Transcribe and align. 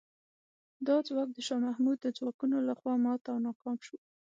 دا 0.87 0.95
ځواک 1.07 1.29
د 1.33 1.37
شاه 1.47 1.61
محمود 1.67 1.97
د 2.01 2.07
ځواکونو 2.17 2.57
له 2.67 2.73
خوا 2.79 2.93
مات 3.03 3.21
او 3.31 3.37
ناکام 3.45 3.77
شو. 3.85 3.97